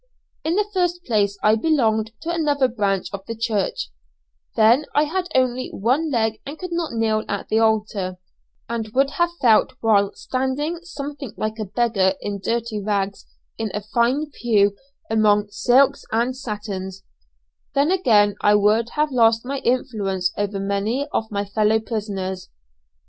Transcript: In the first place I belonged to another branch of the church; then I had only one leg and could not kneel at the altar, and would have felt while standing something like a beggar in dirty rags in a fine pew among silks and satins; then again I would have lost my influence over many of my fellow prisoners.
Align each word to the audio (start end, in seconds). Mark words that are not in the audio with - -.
In 0.43 0.55
the 0.55 0.65
first 0.73 1.03
place 1.05 1.37
I 1.43 1.53
belonged 1.53 2.11
to 2.23 2.31
another 2.33 2.67
branch 2.67 3.09
of 3.13 3.23
the 3.27 3.35
church; 3.35 3.91
then 4.55 4.85
I 4.95 5.03
had 5.03 5.27
only 5.35 5.69
one 5.69 6.09
leg 6.09 6.41
and 6.43 6.57
could 6.57 6.71
not 6.71 6.93
kneel 6.93 7.23
at 7.27 7.49
the 7.49 7.59
altar, 7.59 8.17
and 8.67 8.87
would 8.95 9.11
have 9.11 9.29
felt 9.39 9.73
while 9.79 10.11
standing 10.15 10.79
something 10.81 11.33
like 11.37 11.59
a 11.59 11.65
beggar 11.65 12.15
in 12.19 12.39
dirty 12.39 12.81
rags 12.81 13.27
in 13.59 13.69
a 13.75 13.83
fine 13.93 14.31
pew 14.33 14.75
among 15.07 15.49
silks 15.51 16.03
and 16.11 16.35
satins; 16.35 17.03
then 17.75 17.91
again 17.91 18.33
I 18.41 18.55
would 18.55 18.89
have 18.97 19.11
lost 19.11 19.45
my 19.45 19.59
influence 19.59 20.31
over 20.35 20.59
many 20.59 21.07
of 21.13 21.29
my 21.29 21.45
fellow 21.45 21.79
prisoners. 21.79 22.49